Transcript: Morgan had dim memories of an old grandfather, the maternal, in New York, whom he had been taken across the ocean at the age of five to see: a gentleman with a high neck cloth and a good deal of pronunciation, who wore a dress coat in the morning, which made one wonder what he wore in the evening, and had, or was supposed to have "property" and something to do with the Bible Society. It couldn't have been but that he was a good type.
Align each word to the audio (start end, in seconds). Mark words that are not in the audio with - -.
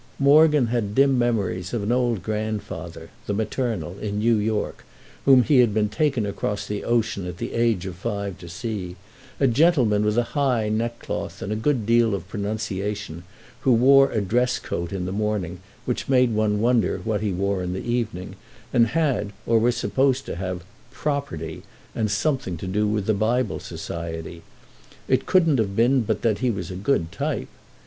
Morgan 0.17 0.65
had 0.65 0.95
dim 0.95 1.19
memories 1.19 1.75
of 1.75 1.83
an 1.83 1.91
old 1.91 2.23
grandfather, 2.23 3.11
the 3.27 3.35
maternal, 3.35 3.99
in 3.99 4.17
New 4.17 4.35
York, 4.37 4.83
whom 5.25 5.43
he 5.43 5.59
had 5.59 5.75
been 5.75 5.89
taken 5.89 6.25
across 6.25 6.65
the 6.65 6.83
ocean 6.83 7.27
at 7.27 7.37
the 7.37 7.53
age 7.53 7.85
of 7.85 7.95
five 7.97 8.35
to 8.39 8.49
see: 8.49 8.95
a 9.39 9.45
gentleman 9.45 10.03
with 10.03 10.17
a 10.17 10.23
high 10.33 10.69
neck 10.69 10.97
cloth 11.01 11.39
and 11.43 11.53
a 11.53 11.55
good 11.55 11.85
deal 11.85 12.15
of 12.15 12.27
pronunciation, 12.27 13.21
who 13.59 13.71
wore 13.71 14.11
a 14.11 14.21
dress 14.21 14.57
coat 14.57 14.91
in 14.91 15.05
the 15.05 15.11
morning, 15.11 15.59
which 15.85 16.09
made 16.09 16.31
one 16.33 16.59
wonder 16.59 16.99
what 17.03 17.21
he 17.21 17.31
wore 17.31 17.61
in 17.61 17.73
the 17.73 17.85
evening, 17.87 18.35
and 18.73 18.87
had, 18.97 19.31
or 19.45 19.59
was 19.59 19.77
supposed 19.77 20.25
to 20.25 20.35
have 20.35 20.63
"property" 20.89 21.61
and 21.93 22.09
something 22.09 22.57
to 22.57 22.65
do 22.65 22.87
with 22.87 23.05
the 23.05 23.13
Bible 23.13 23.59
Society. 23.59 24.41
It 25.07 25.27
couldn't 25.27 25.59
have 25.59 25.75
been 25.75 26.01
but 26.01 26.23
that 26.23 26.39
he 26.39 26.49
was 26.49 26.71
a 26.71 26.75
good 26.75 27.11
type. 27.11 27.49